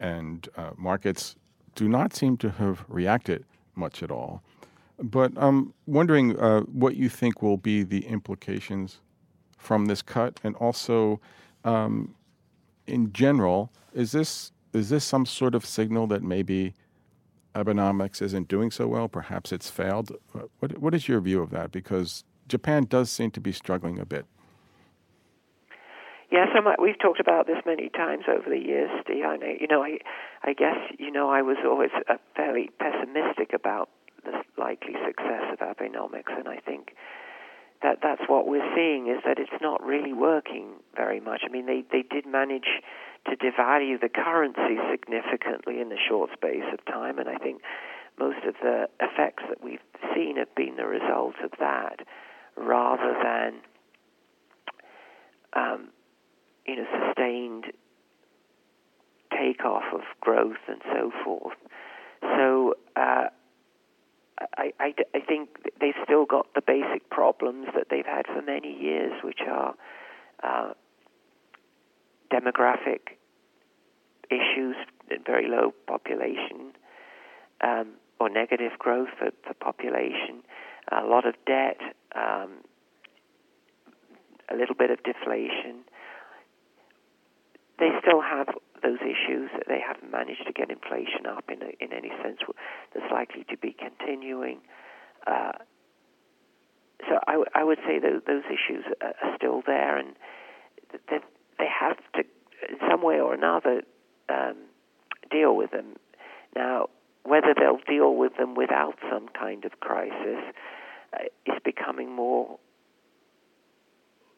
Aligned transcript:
And 0.00 0.48
uh, 0.56 0.70
markets 0.76 1.36
do 1.74 1.88
not 1.88 2.14
seem 2.14 2.36
to 2.38 2.50
have 2.50 2.84
reacted 2.88 3.44
much 3.76 4.02
at 4.02 4.10
all. 4.10 4.42
But 4.98 5.32
I'm 5.36 5.72
wondering 5.86 6.38
uh, 6.38 6.62
what 6.62 6.96
you 6.96 7.08
think 7.08 7.42
will 7.42 7.56
be 7.56 7.82
the 7.82 8.06
implications 8.06 9.00
from 9.56 9.86
this 9.86 10.02
cut, 10.02 10.40
and 10.42 10.56
also, 10.56 11.20
um, 11.64 12.14
in 12.86 13.12
general, 13.12 13.70
is 13.94 14.12
this 14.12 14.52
is 14.72 14.88
this 14.88 15.04
some 15.04 15.26
sort 15.26 15.54
of 15.54 15.66
signal 15.66 16.06
that 16.08 16.22
maybe 16.22 16.74
Abenomics 17.54 18.22
isn't 18.22 18.48
doing 18.48 18.70
so 18.70 18.86
well. 18.86 19.08
Perhaps 19.08 19.52
it's 19.52 19.68
failed. 19.68 20.12
What, 20.60 20.78
what 20.78 20.94
is 20.94 21.08
your 21.08 21.20
view 21.20 21.42
of 21.42 21.50
that? 21.50 21.72
Because 21.72 22.24
Japan 22.48 22.84
does 22.84 23.10
seem 23.10 23.30
to 23.32 23.40
be 23.40 23.52
struggling 23.52 23.98
a 23.98 24.06
bit. 24.06 24.26
Yes, 26.30 26.48
I'm, 26.54 26.64
we've 26.80 26.98
talked 26.98 27.18
about 27.18 27.46
this 27.46 27.58
many 27.66 27.88
times 27.88 28.24
over 28.28 28.48
the 28.48 28.58
years, 28.58 28.90
Steve. 29.02 29.24
I 29.24 29.36
know, 29.36 29.52
you 29.60 29.66
know, 29.66 29.82
I, 29.82 29.98
I 30.44 30.52
guess, 30.52 30.78
you 30.98 31.10
know, 31.10 31.28
I 31.28 31.42
was 31.42 31.56
always 31.64 31.90
uh, 32.08 32.14
fairly 32.36 32.70
pessimistic 32.78 33.52
about 33.52 33.90
the 34.24 34.42
likely 34.56 34.94
success 35.04 35.42
of 35.52 35.58
Abenomics, 35.58 36.30
and 36.38 36.46
I 36.46 36.58
think 36.64 36.94
that 37.82 37.98
that's 38.02 38.22
what 38.28 38.46
we're 38.46 38.74
seeing 38.76 39.08
is 39.08 39.22
that 39.24 39.38
it's 39.38 39.60
not 39.60 39.82
really 39.82 40.12
working 40.12 40.74
very 40.94 41.18
much. 41.18 41.40
I 41.44 41.48
mean, 41.48 41.66
they 41.66 41.82
they 41.90 42.02
did 42.02 42.26
manage 42.26 42.68
to 43.26 43.36
devalue 43.36 44.00
the 44.00 44.08
currency 44.08 44.78
significantly 44.90 45.80
in 45.80 45.90
a 45.90 45.96
short 46.08 46.30
space 46.32 46.68
of 46.72 46.84
time, 46.84 47.18
and 47.18 47.28
I 47.28 47.36
think 47.36 47.62
most 48.18 48.44
of 48.46 48.54
the 48.62 48.88
effects 49.00 49.42
that 49.48 49.64
we've 49.64 49.80
seen 50.14 50.36
have 50.36 50.54
been 50.54 50.76
the 50.76 50.86
result 50.86 51.34
of 51.42 51.50
that, 51.58 52.00
rather 52.56 53.16
than 53.22 53.54
um, 55.54 55.88
you 56.66 56.76
know 56.76 56.86
sustained 57.06 57.66
takeoff 59.30 59.84
of 59.94 60.02
growth 60.20 60.62
and 60.68 60.80
so 60.92 61.10
forth. 61.24 61.56
So. 62.22 62.74
Uh, 62.96 63.26
I, 64.56 64.72
I, 64.80 64.94
I 65.14 65.20
think 65.20 65.50
they've 65.80 65.94
still 66.02 66.24
got 66.24 66.46
the 66.54 66.62
basic 66.62 67.10
problems 67.10 67.68
that 67.74 67.88
they've 67.90 68.06
had 68.06 68.26
for 68.26 68.40
many 68.40 68.72
years, 68.72 69.12
which 69.22 69.40
are 69.46 69.74
uh, 70.42 70.72
demographic 72.32 73.18
issues, 74.30 74.76
very 75.26 75.48
low 75.48 75.74
population, 75.86 76.72
um, 77.62 77.88
or 78.18 78.28
negative 78.28 78.72
growth 78.78 79.08
for, 79.18 79.30
for 79.46 79.54
population, 79.54 80.42
a 80.90 81.04
lot 81.04 81.26
of 81.26 81.34
debt, 81.46 81.78
um, 82.14 82.50
a 84.50 84.56
little 84.56 84.74
bit 84.74 84.90
of 84.90 85.02
deflation. 85.02 85.84
They 87.80 87.90
still 88.02 88.20
have 88.20 88.48
those 88.82 89.00
issues. 89.00 89.50
They 89.66 89.80
haven't 89.80 90.12
managed 90.12 90.46
to 90.46 90.52
get 90.52 90.70
inflation 90.70 91.26
up 91.26 91.44
in, 91.48 91.62
a, 91.62 91.70
in 91.82 91.92
any 91.92 92.10
sense 92.22 92.38
that's 92.94 93.10
likely 93.10 93.44
to 93.50 93.56
be 93.56 93.74
continuing. 93.74 94.60
Uh, 95.26 95.52
so 97.08 97.18
I, 97.26 97.32
w- 97.32 97.50
I 97.54 97.64
would 97.64 97.78
say 97.86 97.98
that 97.98 98.22
those 98.26 98.42
issues 98.46 98.84
are, 99.00 99.14
are 99.22 99.36
still 99.36 99.62
there, 99.66 99.96
and 99.96 100.14
that 100.92 101.22
they 101.58 101.66
have 101.68 101.96
to, 102.14 102.20
in 102.68 102.76
some 102.88 103.02
way 103.02 103.18
or 103.18 103.32
another, 103.34 103.82
um, 104.28 104.56
deal 105.30 105.56
with 105.56 105.70
them. 105.70 105.96
Now, 106.54 106.88
whether 107.24 107.54
they'll 107.58 107.80
deal 107.88 108.14
with 108.14 108.36
them 108.36 108.54
without 108.54 108.94
some 109.10 109.28
kind 109.28 109.64
of 109.64 109.80
crisis 109.80 110.42
uh, 111.12 111.24
is 111.46 111.58
becoming 111.64 112.14
more 112.14 112.58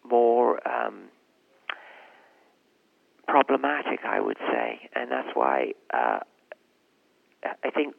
more 0.04 0.60
um, 0.69 1.04
problematic, 3.32 4.00
I 4.04 4.20
would 4.20 4.37
say, 4.53 4.91
and 4.94 5.10
that's 5.10 5.32
why 5.32 5.72
uh, 5.94 6.19
I 7.43 7.70
think 7.75 7.94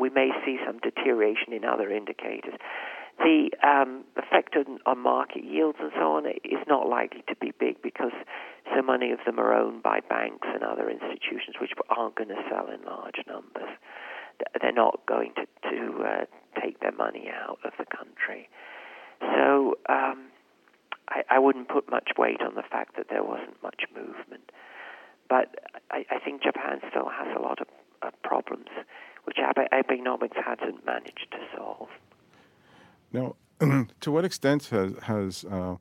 we 0.00 0.10
may 0.10 0.30
see 0.44 0.58
some 0.66 0.80
deterioration 0.80 1.52
in 1.52 1.64
other 1.64 1.88
indicators. 1.90 2.54
The 3.18 3.50
um, 3.62 4.02
effect 4.16 4.56
on, 4.56 4.80
on, 4.84 4.98
market 4.98 5.44
yields 5.44 5.78
and 5.80 5.92
so 5.94 6.14
on 6.14 6.26
is 6.26 6.66
not 6.66 6.88
likely 6.88 7.22
to 7.28 7.36
be 7.36 7.52
big 7.60 7.80
because 7.82 8.10
so 8.74 8.82
many 8.82 9.12
of 9.12 9.20
them 9.24 9.38
are 9.38 9.54
owned 9.54 9.84
by 9.84 10.00
banks 10.00 10.48
and 10.52 10.64
other 10.64 10.90
institutions 10.90 11.54
which 11.60 11.70
aren't 11.88 12.16
going 12.16 12.30
to 12.30 12.42
sell 12.50 12.66
in 12.66 12.82
large 12.82 13.22
numbers. 13.28 13.70
They're 14.60 14.72
not 14.72 15.06
going 15.06 15.34
to, 15.36 15.46
to 15.70 16.02
uh, 16.02 16.60
take 16.60 16.80
their 16.80 16.96
money 16.98 17.30
out 17.32 17.58
of 17.64 17.74
the 17.78 17.86
country. 17.96 18.48
So 19.20 19.78
um, 19.88 20.31
I, 21.12 21.36
I, 21.36 21.38
wouldn't 21.38 21.68
put 21.68 21.90
much 21.90 22.10
weight 22.16 22.40
on 22.40 22.54
the 22.54 22.62
fact 22.62 22.96
that 22.96 23.08
there 23.10 23.22
wasn't 23.22 23.62
much 23.62 23.82
movement. 23.94 24.50
But 25.28 25.54
I, 25.90 26.04
I 26.10 26.18
think 26.18 26.42
Japan 26.42 26.80
still 26.90 27.08
has 27.08 27.28
a 27.36 27.40
lot 27.40 27.60
of, 27.60 27.68
of 28.02 28.12
problems 28.22 28.68
which 29.24 29.36
Abenomics 29.36 30.36
hasn't 30.42 30.84
managed 30.84 31.28
to 31.30 31.38
solve. 31.56 31.88
Now, 33.12 33.36
to 34.00 34.10
what 34.10 34.24
extent 34.24 34.66
has, 34.66 34.94
has 35.02 35.44
uh, 35.44 35.76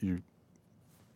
you 0.00 0.22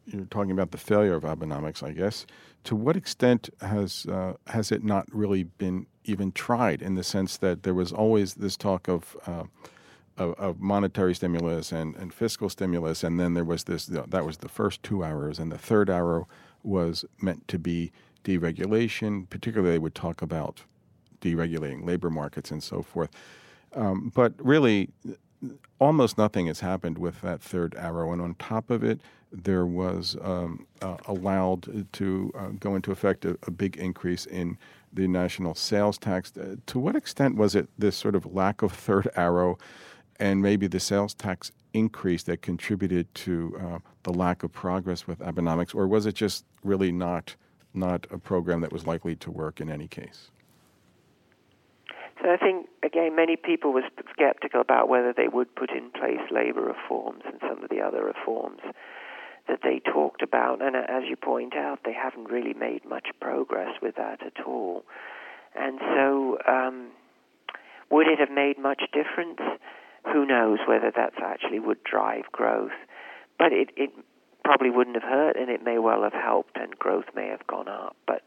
you're 0.05 0.25
talking 0.27 0.51
about 0.51 0.73
the 0.73 0.79
failure 0.79 1.15
of 1.15 1.23
Abenomics, 1.23 1.83
I 1.83 1.93
guess. 1.93 2.27
To 2.65 2.75
what 2.75 2.97
extent 2.97 3.51
has 3.61 4.05
uh, 4.07 4.35
has 4.49 4.73
it 4.73 4.83
not 4.83 5.07
really 5.13 5.45
been 5.45 5.87
even 6.05 6.33
tried? 6.33 6.83
In 6.83 6.97
the 6.97 7.05
sense 7.05 7.37
that 7.39 7.63
there 7.63 7.75
was 7.75 7.93
always 7.93 8.35
this 8.35 8.57
talk 8.57 8.89
of 8.89 9.17
uh, 9.27 9.45
of, 10.19 10.35
of, 10.35 10.61
monetary 10.61 11.15
stimulus 11.15 11.73
and, 11.73 11.97
and 11.97 12.13
fiscal 12.13 12.49
stimulus, 12.49 13.03
and 13.03 13.19
then 13.19 13.35
there 13.35 13.45
was 13.45 13.65
this 13.65 13.87
that 13.87 14.25
was 14.25 14.39
the 14.39 14.49
first 14.49 14.83
two 14.83 15.05
arrows, 15.05 15.39
and 15.39 15.51
the 15.51 15.59
third 15.59 15.89
arrow 15.89 16.29
was 16.63 17.05
meant 17.21 17.47
to 17.49 17.59
be 17.59 17.93
deregulation. 18.25 19.29
Particularly, 19.31 19.75
they 19.75 19.79
would 19.79 19.95
talk 19.95 20.23
about 20.23 20.63
deregulating 21.21 21.87
labor 21.87 22.11
markets 22.11 22.51
and 22.51 22.63
so 22.63 22.83
forth. 22.83 23.11
Um, 23.75 24.13
but 24.15 24.35
really, 24.39 24.91
almost 25.79 26.19
nothing 26.19 26.47
has 26.47 26.61
happened 26.61 26.99
with 26.99 27.21
that 27.23 27.41
third 27.41 27.75
arrow. 27.77 28.13
And 28.13 28.21
on 28.21 28.35
top 28.35 28.71
of 28.71 28.85
it, 28.85 29.01
there 29.33 29.65
was 29.67 30.17
um, 30.23 30.67
uh, 30.83 30.99
allowed 31.07 31.87
to 31.95 32.33
uh, 32.39 32.49
go 32.61 32.77
into 32.77 32.93
effect 32.93 33.25
a, 33.25 33.39
a, 33.47 33.51
big 33.51 33.79
increase 33.79 34.27
in 34.27 34.59
the 34.93 35.09
national 35.09 35.55
sales 35.55 35.97
tax. 35.97 36.33
Uh, 36.37 36.57
to 36.67 36.79
what 36.79 36.95
extent 36.95 37.37
was 37.37 37.55
it 37.55 37.69
this 37.79 37.97
sort 37.97 38.15
of 38.15 38.27
lack 38.27 38.61
of 38.61 38.73
third 38.73 39.09
arrow 39.17 39.59
and 40.19 40.43
maybe 40.43 40.67
the 40.67 40.81
sales 40.81 41.15
tax 41.15 41.53
increase 41.73 42.23
that 42.25 42.43
contributed 42.43 43.13
to 43.15 43.59
uh, 43.61 43.79
the 44.03 44.13
lack 44.13 44.43
of 44.43 44.53
progress 44.53 45.07
with 45.07 45.19
Abenomics, 45.21 45.75
or 45.75 45.87
was 45.87 46.07
it 46.07 46.15
just 46.15 46.45
really 46.63 46.93
not 46.93 47.37
not 47.75 48.07
a 48.11 48.19
program 48.19 48.61
that 48.61 48.73
was 48.73 48.87
likely 48.87 49.17
to 49.17 49.31
work 49.31 49.61
in 49.61 49.71
any 49.71 49.89
case? 49.89 50.31
So 52.23 52.31
I 52.31 52.37
think, 52.37 52.69
again, 52.85 53.17
many 53.17 53.37
people 53.37 53.73
were 53.73 53.83
skeptical 54.13 54.61
about 54.61 54.89
whether 54.89 55.13
they 55.13 55.27
would 55.27 55.55
put 55.57 55.71
in 55.71 55.91
place 55.91 56.21
labor 56.31 56.61
reforms 56.61 57.23
and 57.25 57.41
some 57.41 57.65
of 57.65 57.71
the 57.71 57.81
other 57.81 58.05
reforms 58.05 58.61
that 59.49 59.61
they 59.63 59.81
talked 59.81 60.23
about. 60.23 60.63
And 60.63 60.77
as 60.77 61.03
you 61.09 61.17
point 61.17 61.57
out, 61.57 61.81
they 61.85 61.93
haven't 61.93 62.31
really 62.31 62.55
made 62.55 62.85
much 62.85 63.09
progress 63.21 63.75
with 63.83 63.97
that 63.97 64.25
at 64.25 64.45
all. 64.47 64.85
And 65.57 65.81
so, 65.81 66.39
um, 66.47 66.91
would 67.91 68.07
it 68.07 68.21
have 68.21 68.31
made 68.31 68.59
much 68.59 68.83
difference? 68.93 69.41
Who 70.05 70.27
knows 70.27 70.59
whether 70.67 70.93
that's 70.95 71.17
actually 71.23 71.61
would 71.61 71.83
drive 71.85 72.25
growth. 72.33 72.73
But 73.39 73.53
it, 73.53 73.71
it 73.77 73.91
probably 74.45 74.71
wouldn't 74.71 74.97
have 74.97 75.09
hurt, 75.09 75.37
and 75.37 75.51
it 75.51 75.63
may 75.65 75.79
well 75.79 76.03
have 76.03 76.13
helped, 76.13 76.57
and 76.57 76.79
growth 76.79 77.07
may 77.15 77.29
have 77.29 77.47
gone 77.47 77.69
up. 77.69 77.97
But 78.07 78.23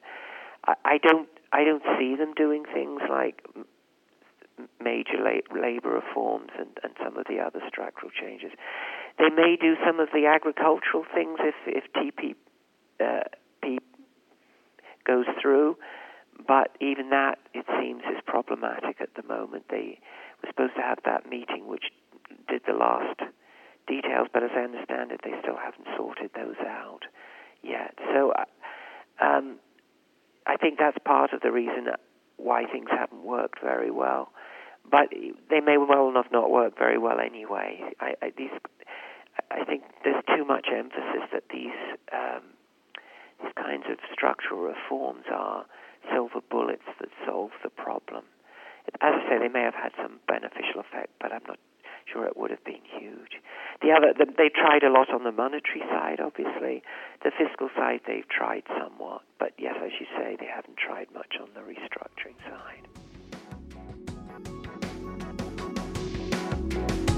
I, 0.66 0.74
I 0.86 0.98
don't 0.98 1.30
I 1.52 1.64
don't 1.64 1.84
see 1.98 2.16
them 2.16 2.34
doing 2.34 2.64
things 2.74 3.02
like 3.10 3.44
major 4.82 5.18
la- 5.20 5.60
labor 5.60 5.90
reforms 5.90 6.50
and, 6.58 6.70
and 6.84 6.94
some 7.04 7.18
of 7.18 7.26
the 7.28 7.40
other 7.40 7.60
structural 7.68 8.12
changes. 8.12 8.52
They 9.18 9.30
may 9.30 9.58
do 9.60 9.76
some 9.86 10.00
of 10.00 10.10
the 10.14 10.26
agricultural 10.26 11.06
things 11.14 11.40
if, 11.40 11.56
if 11.66 11.84
TP 11.94 12.36
uh, 13.00 13.24
goes 15.06 15.26
through, 15.42 15.78
but 16.48 16.76
even 16.80 17.10
that, 17.10 17.40
it 17.54 17.66
seems, 17.80 18.02
is 18.04 18.22
problematic 18.26 18.98
at 19.00 19.10
the 19.16 19.24
moment. 19.24 19.66
They 19.70 20.00
were 20.42 20.50
supposed 20.50 20.76
to 20.76 20.82
have 20.82 21.00
that 21.06 21.30
meeting 21.30 21.68
which 21.68 21.86
did 22.50 22.62
the 22.68 22.74
last 22.74 23.20
details, 23.88 24.28
but 24.34 24.44
as 24.44 24.52
I 24.56 24.62
understand 24.62 25.12
it, 25.12 25.22
they 25.24 25.34
still 25.42 25.58
haven't 25.58 25.88
sorted 25.98 26.32
those 26.36 26.58
out 26.66 27.02
yet. 27.64 27.94
So 28.14 28.32
uh, 28.32 28.46
um, 29.24 29.58
I, 30.46 30.58
think 30.58 30.78
that's 30.80 30.98
part 31.06 31.34
of 31.34 31.42
the 31.42 31.52
reason 31.52 31.88
why 32.38 32.66
things 32.66 32.88
haven't 32.90 33.24
worked 33.24 33.62
very 33.62 33.92
well. 33.92 34.32
But 34.90 35.10
they 35.50 35.62
may 35.62 35.78
well 35.78 36.12
have 36.16 36.32
not 36.32 36.52
worked 36.52 36.78
very 36.78 36.98
well 36.98 37.20
anyway. 37.20 37.82
I, 38.00 38.14
I, 38.22 38.32
these, 38.38 38.52
I 39.50 39.64
think 39.66 39.84
there's 40.04 40.24
too 40.36 40.46
much 40.46 40.68
emphasis 40.72 41.26
that 41.34 41.44
these 41.52 41.74
um, 42.14 42.44
these 43.42 43.52
kinds 43.58 43.86
of 43.90 43.98
structural 44.14 44.62
reforms 44.62 45.26
are 45.32 45.66
silver 46.12 46.42
bullets 46.50 46.84
that 47.00 47.10
solve 47.26 47.52
the 47.64 47.70
problem. 47.70 48.26
As 49.02 49.14
I 49.16 49.30
say, 49.30 49.38
they 49.40 49.48
may 49.50 49.64
have 49.64 49.74
had 49.74 49.92
some 49.98 50.20
beneficial 50.28 50.80
effect, 50.80 51.10
but 51.20 51.34
I'm 51.34 51.42
not 51.48 51.58
sure 52.12 52.26
it 52.26 52.36
would 52.38 52.52
have 52.52 52.64
been 52.64 52.82
huge. 52.86 53.42
The 53.82 53.92
other, 53.92 54.14
the, 54.18 54.26
they 54.38 54.50
tried 54.50 54.84
a 54.84 54.92
lot 54.92 55.10
on 55.10 55.24
the 55.24 55.32
monetary 55.32 55.82
side, 55.90 56.20
obviously. 56.20 56.84
The 57.24 57.32
fiscal 57.38 57.70
side, 57.76 58.02
they've 58.08 58.28
tried 58.30 58.64
somewhat, 58.80 59.24
but 59.40 59.54
yes, 59.58 59.76
as 59.84 59.92
you 60.00 60.06
say, 60.18 60.38
they 60.40 60.46
haven't 60.46 60.78
tried 60.78 61.08
much 61.14 61.34
on 61.42 61.50
the 61.54 61.62
restructuring 61.62 62.36
side. 62.46 62.88